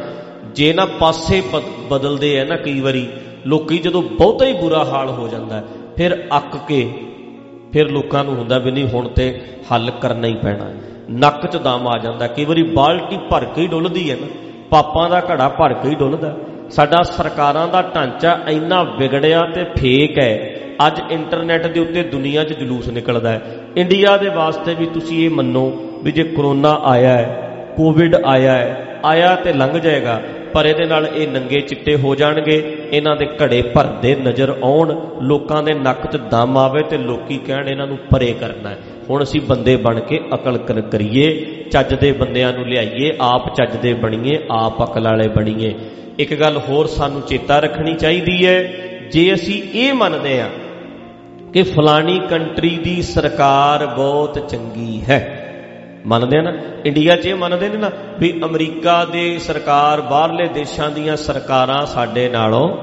ਜੇ 0.55 0.73
ਨਾ 0.73 0.85
ਪਾਸੇ 0.85 1.43
ਬਦਲਦੇ 1.89 2.35
ਐ 2.35 2.45
ਨਾ 2.45 2.55
ਕਈ 2.55 2.79
ਵਾਰੀ, 2.79 3.07
ਲੋਕੀ 3.45 3.77
ਜਦੋਂ 3.77 4.01
ਬਹੁਤਾ 4.01 4.45
ਹੀ 4.45 4.53
ਬੁਰਾ 4.53 4.83
ਹਾਲ 4.83 5.09
ਹੋ 5.09 5.27
ਜਾਂਦਾ 5.27 5.63
ਫਿਰ 5.97 6.27
ਅੱਕ 6.37 6.57
ਕੇ 6.67 6.89
ਫਿਰ 7.75 7.91
ਲੋਕਾਂ 7.91 8.23
ਨੂੰ 8.23 8.35
ਹੁੰਦਾ 8.35 8.57
ਵੀ 8.57 8.71
ਨਹੀਂ, 8.71 8.87
ਹੁਣ 8.87 9.07
ਤੇ 9.07 9.41
ਹੱਲ 9.71 9.91
ਕਰਨਾ 10.01 10.27
ਹੀ 10.27 10.35
ਪੈਣਾ। 10.35 10.73
ਨੱਕ 11.11 11.47
'ਚ 11.47 11.57
ਦਮ 11.57 11.87
ਆ 11.87 11.97
ਜਾਂਦਾ। 11.97 12.27
ਕਈ 12.27 12.45
ਵਾਰੀ 12.45 12.63
ਬਾਲਟੀ 12.63 13.17
ਭਰ 13.17 13.45
ਕੇ 13.45 13.61
ਹੀ 13.61 13.67
ਡੁੱਲਦੀ 13.67 14.11
ਹੈ 14.11 14.15
ਨਾ। 14.15 14.27
ਪਾਪਾਂ 14.69 15.09
ਦਾ 15.09 15.21
ਘੜਾ 15.31 15.49
ਭਰ 15.49 15.73
ਕੇ 15.73 15.89
ਹੀ 15.89 15.95
ਡੁੱਲਦਾ। 15.95 16.37
ਸਾਡਾ 16.69 17.03
ਸਰਕਾਰਾਂ 17.03 17.67
ਦਾ 17.67 17.81
ਢਾਂਚਾ 17.81 18.39
ਇੰਨਾ 18.47 18.83
ਵਿਗੜਿਆ 18.83 19.41
ਤੇ 19.55 19.63
ਫੇਕ 19.63 20.19
ਹੈ। 20.19 20.55
ਅੱਜ 20.87 20.99
ਇੰਟਰਨੈਟ 21.11 21.67
ਦੇ 21.67 21.79
ਉੱਤੇ 21.79 22.03
ਦੁਨੀਆ 22.03 22.43
'ਚ 22.43 22.53
ਜਲੂਸ 22.53 22.87
ਨਿਕਲਦਾ 22.87 23.31
ਹੈ। 23.31 23.41
ਇੰਡੀਆ 23.77 24.17
ਦੇ 24.17 24.29
ਵਾਸਤੇ 24.29 24.75
ਵੀ 24.75 24.85
ਤੁਸੀਂ 24.85 25.25
ਇਹ 25.25 25.29
ਮੰਨੋ 25.29 25.91
ਵੀ 26.03 26.11
ਜੇ 26.11 26.23
ਕਰੋਨਾ 26.23 26.81
ਆਇਆ 26.83 27.09
ਹੈ, 27.09 27.57
ਕੋਵਿਡ 27.77 28.15
ਆਇਆ 28.15 28.51
ਹੈ, 28.51 28.99
ਆਇਆ 29.05 29.35
ਤੇ 29.35 29.53
ਲੰਘ 29.53 29.79
ਜਾਏਗਾ, 29.79 30.21
ਪਰ 30.53 30.65
ਇਹਦੇ 30.65 30.85
ਨਾਲ 30.85 31.07
ਇਹ 31.07 31.27
ਨੰਗੇ 31.27 31.61
ਚਿੱਟੇ 31.61 31.95
ਹੋ 31.95 32.15
ਜਾਣਗੇ। 32.15 32.74
ਇਹਨਾਂ 32.95 33.15
ਦੇ 33.15 33.25
ਘੜੇ 33.43 33.61
ਭਰਦੇ 33.61 34.15
ਨਜ਼ਰ 34.15 34.57
ਆਉਣ, 34.63 34.99
ਲੋਕਾਂ 35.21 35.63
ਦੇ 35.63 35.73
ਨੱਕ 35.73 36.07
'ਚ 36.07 36.17
ਦਮ 36.17 36.57
ਆਵੇ 36.57 36.83
ਤੇ 36.83 36.97
ਲੋਕੀ 36.97 37.37
ਕਹਿਣ 37.37 37.69
ਇਹਨਾਂ 37.69 37.87
ਨੂੰ 37.87 37.97
ਪਰੇ 38.11 38.33
ਕਰਨਾ 38.33 38.69
ਹੈ। 38.69 38.77
ਹੁਣ 39.09 39.23
ਅਸੀਂ 39.23 39.41
ਬੰਦੇ 39.41 39.75
ਬਣ 39.75 39.99
ਕੇ 39.99 40.19
ਅਕਲ 40.35 40.57
ਕਰ 40.57 40.81
ਕਰੀਏ, 40.81 41.45
ਚੱਜ 41.71 41.93
ਦੇ 41.93 42.11
ਬੰਦਿਆਂ 42.11 42.53
ਨੂੰ 42.53 42.67
ਲਿਆਈਏ, 42.67 43.17
ਆਪ 43.21 43.55
ਚੱਜ 43.55 43.75
ਦੇ 43.75 43.93
ਬਣੀਏ, 43.93 44.39
ਆਪ 44.51 44.83
ਅਕਲ 44.83 45.03
ਵਾਲੇ 45.03 45.27
ਬਣੀਏ। 45.27 45.73
ਇੱਕ 46.19 46.39
ਗੱਲ 46.39 46.57
ਹੋਰ 46.69 46.87
ਸਾਨੂੰ 46.87 47.21
ਚੇਤਾ 47.21 47.59
ਰੱਖਣੀ 47.59 47.93
ਚਾਹੀਦੀ 47.93 48.45
ਹੈ, 48.45 48.63
ਜੇ 49.11 49.33
ਅਸੀਂ 49.33 49.63
ਇਹ 49.73 49.93
ਮੰਨਦੇ 49.93 50.41
ਆ 50.41 50.49
ਕਿ 51.53 51.63
ਫਲਾਣੀ 51.63 52.21
ਕੰਟਰੀ 52.29 52.77
ਦੀ 52.83 53.01
ਸਰਕਾਰ 53.01 53.85
ਬਹੁਤ 53.85 54.49
ਚੰਗੀ 54.49 55.01
ਹੈ। 55.09 55.41
ਮੰਨਦੇ 56.05 56.37
ਆ 56.37 56.41
ਨਾ? 56.41 56.53
ਇੰਡੀਆ 56.85 57.15
'ਚ 57.15 57.25
ਇਹ 57.25 57.35
ਮੰਨਦੇ 57.35 57.69
ਨੇ 57.69 57.77
ਨਾ 57.77 57.91
ਵੀ 58.19 58.41
ਅਮਰੀਕਾ 58.45 59.05
ਦੇ 59.05 59.39
ਸਰਕਾਰ, 59.39 60.01
ਬਾਹਰਲੇ 60.01 60.47
ਦੇਸ਼ਾਂ 60.47 60.91
ਦੀਆਂ 60.91 61.15
ਸਰਕਾਰਾਂ 61.15 61.85
ਸਾਡੇ 61.85 62.29
ਨਾਲੋਂ 62.29 62.77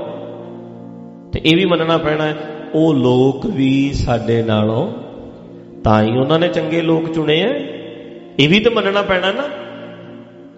ਤੇ 1.33 1.41
ਇਹ 1.45 1.57
ਵੀ 1.57 1.65
ਮੰਨਣਾ 1.65 1.99
ਪੈਣਾ 1.99 2.25
ਹੈ, 2.25 2.37
ਉਹ 2.75 2.95
ਲੋਕ 2.95 3.47
ਵੀ 3.47 3.93
ਸਾਡੇ 3.93 4.43
ਨਾਲੋਂ 4.43 4.93
ਤਾਂ 5.85 6.03
ਹੀ 6.03 6.17
ਉਹਨਾਂ 6.17 6.39
ਨੇ 6.39 6.49
ਚੰਗੇ 6.49 6.83
ਲੋਕ 6.83 7.13
ਚੁਣੇ 7.13 7.43
ਆ 7.43 7.49
ਇਹ 8.41 8.49
ਵੀ 8.49 8.61
ਤਾਂ 8.61 8.73
ਮੰਨਣਾ 8.73 9.03
ਪੈਣਾ 9.03 9.33
ਨਾ। 9.33 9.43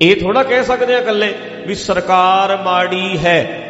ਇਹ 0.02 0.16
ਥੋੜਾ 0.16 0.42
ਕਹਿ 0.42 0.64
ਸਕਦੇ 0.64 0.94
ਆ 0.94 0.98
ਇਕੱਲੇ 0.98 1.34
ਵੀ 1.66 1.74
ਸਰਕਾਰ 1.74 2.62
ਮਾੜੀ 2.62 3.18
ਹੈ। 3.18 3.60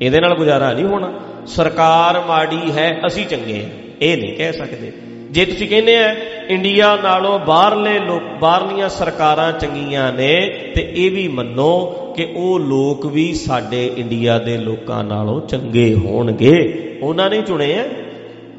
ਇਹਦੇ 0.00 0.20
ਨਾਲ 0.20 0.34
ਗੁਜ਼ਾਰਾ 0.34 0.72
ਨਹੀਂ 0.72 0.84
ਹੋਣਾ। 0.84 1.20
ਸਰਕਾਰ 1.46 2.20
ਮਾੜੀ 2.20 2.72
ਹੈ, 2.72 3.00
ਅਸੀਂ 3.06 3.26
ਚੰਗੇ 3.26 3.66
ਇਹ 4.02 4.18
ਨਹੀਂ 4.18 4.36
ਕਹਿ 4.36 4.52
ਸਕਦੇ। 4.52 4.92
ਜੇ 5.30 5.44
ਤੁਸੀਂ 5.44 5.68
ਕਹਿੰਦੇ 5.68 5.96
ਆ 5.96 6.16
ਇੰਡੀਆ 6.48 6.98
ਨਾਲੋਂ 7.02 7.38
ਬਾਹਰਲੇ 7.38 7.98
ਲੋਕ 7.98 8.22
ਬਾਹਰਲੀਆਂ 8.40 8.88
ਸਰਕਾਰਾਂ 8.88 9.52
ਚੰਗੀਆਂ 9.52 10.12
ਨੇ 10.12 10.40
ਤੇ 10.74 10.92
ਇਹ 10.96 11.10
ਵੀ 11.10 11.28
ਮੰਨੋ 11.28 11.86
ਕਿ 12.16 12.28
ਉਹ 12.36 12.60
ਲੋਕ 12.60 13.06
ਵੀ 13.06 13.34
ਸਾਡੇ 13.34 13.92
ਇੰਡੀਆ 13.96 14.38
ਦੇ 14.38 14.58
ਲੋਕਾਂ 14.58 15.04
ਨਾਲੋਂ 15.04 15.40
ਚੰਗੇ 15.40 15.94
ਹੋਣਗੇ। 15.94 16.80
ਉਹਨਾਂ 17.02 17.30
ਨੇ 17.30 17.42
ਚੁਣੇ 17.42 17.78
ਆ। 17.78 17.84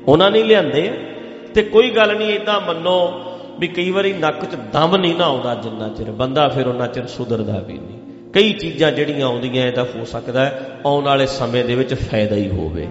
ਉਹਨਾਂ 0.07 0.31
ਨੇ 0.31 0.43
ਲਿਆਂਦੇ 0.43 0.89
ਆ। 0.89 0.93
ਤੇ 1.53 1.61
ਕੋਈ 1.61 1.89
ਗੱਲ 1.89 2.17
ਨਹੀਂ 2.17 2.29
ਇਦਾਂ 2.29 2.61
ਮੰਨੋ 2.61 3.21
ਵੀ 3.59 3.67
ਕਈ 3.67 3.91
ਵਾਰੀ 3.91 4.13
ਨੱਕ 4.13 4.45
'ਚ 4.45 4.55
ਦਮ 4.73 4.95
ਨਹੀਂ 4.95 5.15
ਨਾ 5.15 5.23
ਆਉਂਦਾ 5.23 5.55
ਜਿੰਨਾ 5.55 5.89
ਚਿਰ। 5.89 6.11
ਬੰਦਾ 6.11 6.47
ਫਿਰ 6.47 6.67
ਉਹਨਾਂ 6.67 6.87
ਚਿਰ 6.87 7.05
ਸੁਧਰਦਾ 7.05 7.59
ਵੀ 7.59 7.73
ਨਹੀਂ। 7.73 7.99
ਕਈ 8.33 8.53
ਚੀਜ਼ਾਂ 8.53 8.91
ਜਿਹੜੀਆਂ 8.91 9.27
ਆਉਂਦੀਆਂ 9.27 9.71
ਤਾਂ 9.71 9.85
ਹੋ 9.95 10.05
ਸਕਦਾ 10.05 10.59
ਆਉਣ 10.85 11.03
ਵਾਲੇ 11.03 11.25
ਸਮੇਂ 11.25 11.65
ਦੇ 11.65 11.75
ਵਿੱਚ 11.75 11.93
ਫਾਇਦਾ 11.93 12.35
ਹੀ 12.35 12.49
ਹੋਵੇ, 12.49 12.87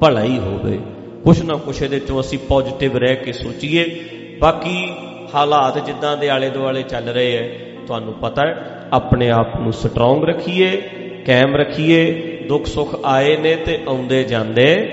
ਭਲਾ 0.00 0.22
ਹੀ 0.22 0.38
ਹੋਵੇ। 0.38 0.78
ਕੁਛ 1.24 1.42
ਨਾ 1.42 1.54
ਕੁਛ 1.54 1.82
ਇਹਦੇ 1.82 2.00
ਚੋਂ 2.00 2.20
ਅਸੀਂ 2.20 2.38
ਪੋਜ਼ਿਟਿਵ 2.38 2.96
ਰਹਿ 2.96 3.16
ਕੇ 3.16 3.32
ਸੋਚੀਏ। 3.32 4.04
ਬਾਕੀ 4.40 4.92
ਹਾਲਾਤ 5.34 5.86
ਜਿੱਦਾਂ 5.86 6.16
ਦੇ 6.16 6.28
ਆਲੇ 6.28 6.50
ਦੁਆਲੇ 6.50 6.82
ਚੱਲ 6.82 7.08
ਰਹੇ 7.08 7.36
ਐ 7.36 7.48
ਤੁਹਾਨੂੰ 7.86 8.12
ਪਤਾ 8.12 8.46
ਹੈ, 8.46 8.88
ਆਪਣੇ 8.92 9.30
ਆਪ 9.30 9.60
ਨੂੰ 9.60 9.72
ਸਟਰੋਂਗ 9.72 10.24
ਰੱਖੀਏ, 10.24 10.82
ਕਾਇਮ 11.26 11.56
ਰੱਖੀਏ, 11.56 12.12
ਦੁੱਖ 12.48 12.66
ਸੁੱਖ 12.66 13.00
ਆਏ 13.04 13.36
ਨੇ 13.36 13.56
ਤੇ 13.56 13.78
ਆਉਂਦੇ 13.88 14.24
ਜਾਂਦੇ 14.24 14.92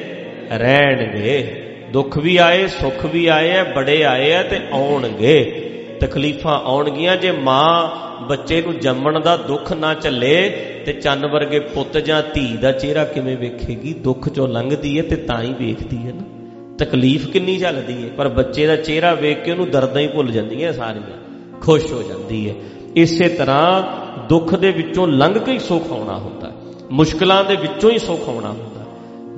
ਰਹਿਣਗੇ। 0.54 1.64
ਦੁੱਖ 1.94 2.18
ਵੀ 2.18 2.38
ਆਏ, 2.38 2.68
ਸੁੱਖ 2.68 3.06
ਵੀ 3.06 3.28
ਆਏ 3.28 3.50
ਐ 3.50 3.64
ਬੜੇ 3.64 4.06
ਆਏ 4.06 4.32
ਐ 4.32 4.44
ਤੇ 4.44 4.60
ਆਉਣਗੇ। 4.74 5.64
ਤਕਲੀਫਾਂ 6.00 6.60
ਆਉਣਗੀਆਂ, 6.60 7.18
ਜੇ 7.18 7.32
ਮਾਂ 7.32 7.90
ਬੱਚੇ 8.24 8.62
ਨੂੰ 8.62 8.80
ਜੰਮਣ 8.80 9.20
ਦਾ 9.20 9.38
ਦੁੱਖ 9.38 9.74
ਨਾ 9.74 9.94
ਝੱਲੇ 9.94 10.50
ਤੇ 10.86 10.94
ਚੰਨ 10.94 11.28
ਵਰਗੇ 11.28 11.60
ਪੁੱਤ 11.60 11.98
ਜਾਂ 11.98 12.24
ਧੀ 12.34 12.58
ਦਾ 12.58 12.72
ਚਿਹਰਾ 12.72 13.06
ਕਿਵੇਂ 13.06 13.38
ਵੇਖੇਗੀ? 13.38 13.94
ਦੁੱਖ 13.94 14.30
ਚੋਂ 14.30 14.48
ਲੰਘਦੀ 14.48 14.98
ਹੈ 14.98 15.04
ਤੇ 15.04 15.16
ਤਾਂ 15.16 15.42
ਹੀ 15.42 15.54
ਵੇਖਦੀ 15.60 15.98
ਹੈ 15.98 16.14
ਨਾ। 16.14 16.37
ਤਕਲੀਫ 16.78 17.28
ਕਿੰਨੀ 17.28 17.58
ਚੱਲਦੀ 17.58 18.04
ਹੈ 18.04 18.10
ਪਰ 18.10 18.28
ਬੱਚੇ 18.28 18.68
ਦਾ 18.68 18.76
ਚਿਹਰਾ 18.76 19.14
ਵੇਖ 19.14 19.44
ਕੇ 19.44 19.52
ਉਹਨੂੰ 19.52 19.70
ਦਰਦਾਂ 19.70 20.02
ਹੀ 20.02 20.08
ਭੁੱਲ 20.08 20.32
ਜਾਂਦੀਆਂ 20.32 20.74
ਸਾਰੀਆਂ, 20.74 21.18
ਖੁਸ਼ 21.62 21.94
ਹੋ 21.94 22.04
ਜਾਂਦੀ 22.04 22.50
ਹੈ 22.50 22.56
ਇਸੇ 22.96 23.30
ਤਰ੍ਹਾਂ 23.30 23.84
ਦੁੱਖ 24.30 24.56
ਦੇ 24.56 24.72
ਵਿੱਚੋਂ 24.72 25.08
ਲੰਘ 25.08 25.40
ਕੇ 25.40 25.52
ਹੀ 25.52 25.60
ਸੁੱਖ 25.60 25.92
ਆਉਣਾ 25.92 26.18
ਹੁੰਦਾ 26.18 26.52
ਮੁਸ਼ਕਲਾਂ 26.92 27.44
ਦੇ 27.44 27.56
ਵਿੱਚੋਂ 27.56 27.92
ਹੀ 27.92 27.98
ਸੁੱਖ 27.98 28.30
ਆਉਣਾ 28.30 28.50
ਹੁੰਦਾ 28.50 28.86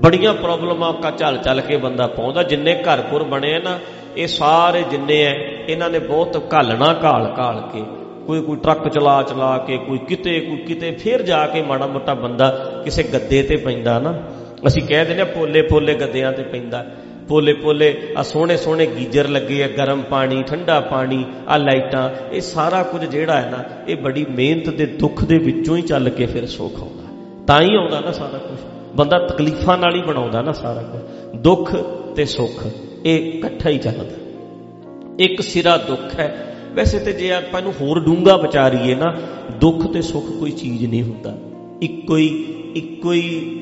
ਬੜੀਆਂ 0.03 0.33
ਪ੍ਰੋਬਲਮਾਂ 0.33 0.93
ਕਾ 0.93 1.11
ਚੱਲ 1.11 1.37
ਚੱਲ 1.37 1.61
ਕੇ 1.61 1.77
ਬੰਦਾ 1.77 2.07
ਪਾਉਂਦਾ 2.07 2.43
ਜਿੰਨੇ 2.43 2.75
ਘਰ-ਘਰ 2.75 3.23
ਬਣੇ 3.23 3.55
ਆ 3.55 3.59
ਨਾ, 3.59 3.79
ਇਹ 4.17 4.27
ਸਾਰੇ 4.27 4.83
ਜਿੰਨੇ 4.91 5.23
ਐ, 5.23 5.33
ਇਹਨਾਂ 5.67 5.89
ਨੇ 5.89 5.99
ਬਹੁਤ 5.99 6.53
ਘਾਲਣਾ 6.53 6.99
ਘਾਲ 7.03 7.35
ਘਾਲ 7.39 7.69
ਕੇ, 7.73 7.83
ਕੋਈ 8.27 8.41
ਕੋਈ 8.41 8.57
ਟਰੱਕ 8.57 8.87
ਚਲਾ 8.87 9.23
ਚਲਾ 9.23 9.57
ਕੇ, 9.57 9.77
ਕੋਈ 9.77 9.97
ਕਿਤੇ 9.97 10.39
ਕੋਈ 10.39 10.57
ਕਿਤੇ, 10.57 10.91
ਫੇਰ 10.91 11.21
ਜਾ 11.21 11.47
ਕੇ 11.47 11.61
ਮਾੜਾ 11.61 11.87
ਮੋਟਾ 11.87 12.13
ਬੰਦਾ 12.13 12.81
ਕਿਸੇ 12.85 13.03
ਗੱਦੇ 13.03 13.43
ਤੇ 13.43 13.55
ਪੈਂਦਾ 13.55 13.99
ਨਾ। 13.99 14.21
ਅਸੀਂ 14.67 14.81
ਕਹਿ 14.81 15.05
ਦਿੰਦੇ 15.05 15.21
ਆ 15.21 15.25
ਪੋਲੇ 15.25 15.61
ਪੋਲੇ 15.61 15.93
ਗੱਦਿਆਂ 15.93 16.31
ਤੇ 16.31 16.43
ਪੈਂਦਾ। 16.43 16.85
ਪੋਲੇ 17.29 17.53
ਪੋਲੇ 17.53 18.13
ਆ 18.17 18.23
ਸੋਹਣੇ 18.23 18.57
ਸੋਹਣੇ 18.57 18.85
ਗੀਜਰ 18.85 19.27
ਲੱਗੇ 19.27 19.63
ਆ, 19.63 19.67
ਗਰਮ 19.67 20.01
ਪਾਣੀ, 20.01 20.43
ਠੰਡਾ 20.43 20.79
ਪਾਣੀ 20.79 21.25
ਆ 21.47 21.57
ਲਾਈਟਾਂ, 21.57 22.09
ਇਹ 22.31 22.41
ਸਾਰਾ 22.41 22.83
ਕੁਝ 22.83 23.05
ਜਿਹੜਾ 23.05 23.41
ਹੈ 23.41 23.49
ਨਾ, 23.51 23.63
ਇਹ 23.87 23.95
ਬੜੀ 23.95 24.25
ਮਿਹਨਤ 24.29 24.69
ਦੇ 24.69 24.85
ਦੁੱਖ 24.85 25.23
ਦੇ 25.23 25.37
ਵਿੱਚੋਂ 25.37 25.77
ਹੀ 25.77 25.81
ਚੱਲ 25.81 26.09
ਕੇ 26.09 26.25
ਫਿਰ 26.25 26.45
ਸੁੱਖ 26.45 26.81
ਆਉਂਦਾ। 26.81 27.03
ਤਾਂ 27.47 27.61
ਹੀ 27.61 27.75
ਆਉਂਦਾ 27.75 27.99
ਨਾ 27.99 28.11
ਸਾਰਾ 28.11 28.37
ਕੁਝ। 28.37 28.59
ਬੰਦਾ 28.95 29.19
ਤਕਲੀਫਾਂ 29.19 29.77
ਨਾਲ 29.77 29.95
ਹੀ 29.95 30.01
ਬਣਾਉਂਦਾ 30.01 30.41
ਨਾ 30.41 30.51
ਸਾਰਾ 30.51 30.81
ਕੁਝ। 30.81 31.01
ਦੁੱਖ 31.41 31.75
ਤੇ 32.15 32.25
ਸੁੱਖ, 32.25 32.67
ਇਹ 33.05 33.33
ਇਕੱਠਾ 33.33 33.69
ਹੀ 33.69 33.77
ਚੱਲਦਾ। 33.77 34.05
ਇੱਕ 35.19 35.41
ਸਿਰਾ 35.41 35.77
ਦੁੱਖ 35.77 36.19
ਹੈ। 36.19 36.55
ਵੈਸੇ 36.73 36.99
ਤੇ 36.99 37.13
ਜੇ 37.13 37.33
ਆਪਾਂ 37.33 37.61
ਨੂੰ 37.61 37.73
ਹੋਰ 37.81 37.99
ਡੂੰਗਾ 37.99 38.37
ਵਿਚਾਰੀਏ 38.37 38.95
ਨਾ, 38.95 39.17
ਦੁੱਖ 39.61 39.87
ਤੇ 39.87 40.01
ਸੁੱਖ 40.01 40.25
ਕੋਈ 40.25 40.51
ਚੀਜ਼ 40.51 40.85
ਨਹੀਂ 40.85 41.03
ਹੁੰਦਾ। 41.03 41.37
ਇੱਕੋ 41.81 42.17
ਹੀ 42.17 42.45
ਇੱਕੋ 42.75 43.13
ਹੀ 43.13 43.55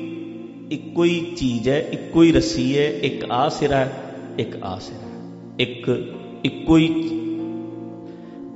ਇੱਕੋ 0.70 1.04
ਹੀ 1.04 1.34
ਚੀਜ਼ 1.36 1.68
ਹੈ, 1.68 1.88
ਇੱਕੋ 1.92 2.22
ਹੀ 2.22 2.32
ਰੱਸੀ 2.32 2.78
ਹੈ, 2.78 2.88
ਇੱਕ 2.90 3.26
ਆ 3.30 3.48
ਸਿਰਾ 3.48 3.76
ਹੈ 3.76 3.92
ਇੱਕ 4.38 4.56
ਆ 4.62 4.78
ਸਿਰਾ। 4.78 5.08
ਹੈ 5.08 5.54
ਇੱਕ, 5.58 6.14
ਇੱਕੋ 6.44 6.76
ਹੀ 6.76 6.88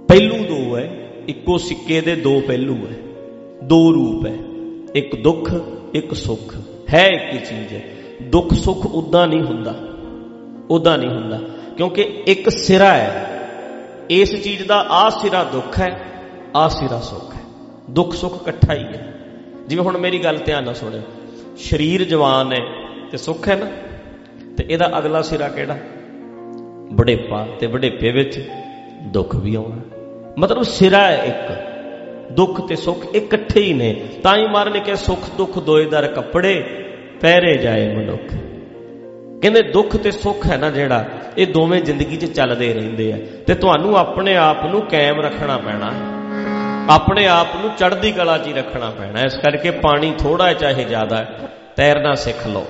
ਪਹਿਲੂ 0.08 0.44
ਦੋ 0.44 0.76
ਹੈ, 0.76 1.12
ਇੱਕੋ 1.28 1.58
ਸਿੱਕੇ 1.58 2.00
ਦੇ 2.00 2.16
ਦੋ 2.16 2.40
ਪਹਿਲੂ 2.40 2.76
ਹੈ। 2.76 2.96
ਦੋ 3.64 3.92
ਰੂਪ 3.92 4.26
ਹੈ, 4.26 4.36
ਇੱਕ 4.94 5.22
ਦੁੱਖ, 5.22 5.54
ਇੱਕ 5.94 6.14
ਸੁੱਖ। 6.14 6.54
ਹੈ 6.94 7.08
ਇੱਕ 7.08 7.32
ਹੀ 7.32 7.38
ਚੀਜ਼ 7.38 7.72
ਹੈ। 7.72 7.84
ਦੁੱਖ 8.22 8.54
ਸੁੱਖ 8.54 8.86
ਉਦਾਂ 8.86 9.28
ਨਹੀਂ 9.28 9.42
ਹੁੰਦਾ 9.42 9.74
ਉਦਾਂ 10.70 10.98
ਨਹੀਂ 10.98 11.10
ਹੁੰਦਾ, 11.10 11.40
ਕਿਉਂਕਿ 11.76 12.02
ਇੱਕ 12.26 12.50
ਸਿਰਾ 12.50 12.94
ਹੈ। 12.94 13.42
ਇਸ 14.10 14.44
ਚੀਜ਼ 14.44 14.62
ਦਾ 14.62 14.76
ਆ 14.76 15.10
ਸਿਰਾ 15.10 15.44
ਦੁੱਖ 15.44 15.80
ਹੈ, 15.80 16.00
ਆ 16.56 16.68
ਸਿਰਾ 16.68 17.00
ਸੁੱਖ 17.00 17.34
ਹੈ। 17.34 17.40
ਦੁੱਖ 17.90 18.14
ਸੁੱਖ 18.14 18.34
ਇਕੱਠਾ 18.42 18.74
ਹੀ 18.74 18.84
ਹੈ। 18.84 19.18
ਜਿਵੇਂ 19.66 19.84
ਹੁਣ 19.84 19.98
ਮੇਰੀ 19.98 20.18
ਗੱਲ 20.18 20.38
ਧਿਆਨ 20.38 20.64
ਨਾਲ 20.64 20.74
ਸੁਣਿਓ। 20.74 21.00
ਸਰੀਰ 21.56 22.04
ਜਵਾਨ 22.04 22.52
ਹੈ 22.52 22.60
ਤੇ 23.10 23.16
ਸੁੱਖ 23.16 23.48
ਹੈ 23.48 23.56
ਨਾ? 23.56 23.66
ਤੇ 24.56 24.66
ਇਹਦਾ 24.70 24.98
ਅਗਲਾ 24.98 25.22
ਸਿਰਾ 25.22 25.48
ਕਿਹੜਾ? 25.48 25.78
ਬੁਢੇਪਾ 26.92 27.48
ਤੇ 27.60 27.66
ਬੁਢੇਪੇ 27.66 28.10
ਵਿੱਚ 28.10 28.50
ਦੁੱਖ 29.02 29.36
ਵੀ 29.36 29.54
ਆਉਣਾ। 29.54 29.76
ਮਤਲਬ 30.38 30.62
ਸਿਰਾ 30.62 30.98
ਹੈ 30.98 31.22
ਇੱਕ, 31.24 31.72
ਦੁੱਖ 32.32 32.60
ਤੇ 32.60 32.76
ਸੁੱਖ 32.76 33.14
ਇਕੱਠੇ 33.14 33.60
ਹੀ 33.60 33.72
ਨੇ। 33.72 34.08
ਤਾਂ 34.22 34.36
ਹੀ 34.36 34.46
ਮਾਰ 34.46 34.70
ਨੇ 34.70 34.80
ਕਿਹਾ 34.80 34.96
ਸੁੱਖ 34.96 35.20
ਦੁੱਖ 35.38 35.58
ਦੋਏ 35.58 35.84
ਦਰ 35.84 36.06
ਕੱਪੜੇ 36.06 36.84
ਪਹਿਰੇ 37.20 37.58
ਜਾਏ 37.58 37.94
ਮਨੁੱਖ। 37.94 38.34
ਕਹਿੰਦੇ 39.42 39.62
ਦੁੱਖ 39.62 39.96
ਤੇ 39.96 40.10
ਸੁੱਖ 40.10 40.46
ਹੈ 40.46 40.56
ਨਾ 40.56 40.70
ਜਿਹੜਾ, 40.70 41.08
ਇਹ 41.38 41.46
ਦੋਵੇਂ 41.46 41.82
ਜ਼ਿੰਦਗੀ 41.82 42.16
'ਚ 42.16 42.24
ਚੱਲਦੇ 42.24 42.74
ਰਹਿੰਦੇ 42.74 43.12
ਆ। 43.12 43.18
ਤੇ 43.46 43.54
ਤੁਹਾਨੂੰ 43.54 43.98
ਆਪਣੇ 43.98 44.36
ਆਪ 44.36 44.66
ਨੂੰ 44.66 44.82
ਕਾਇਮ 44.82 45.20
ਰੱਖਣਾ 45.20 45.58
ਪੈਣਾ। 45.58 45.92
ਆਪਣੇ 46.90 47.26
ਆਪ 47.26 47.56
ਨੂੰ 47.56 47.70
ਚੜ੍ਹਦੀ 47.78 48.12
ਕਲਾ 48.12 48.38
'ਚ 48.38 48.46
ਹੀ 48.46 48.52
ਰੱਖਣਾ 48.52 48.90
ਪੈਣਾ। 48.90 49.20
ਇਸ 49.20 49.34
ਕਰਕੇ 49.34 49.70
ਪਾਣੀ 49.70 50.12
ਥੋੜਾ 50.18 50.52
ਚਾਹੇ 50.52 50.84
ਜ਼ਿਆਦਾ 50.84 51.24
ਤੈਰਨਾ 51.76 52.14
ਸਿੱਖ 52.14 52.46
ਲਓ। 52.46 52.66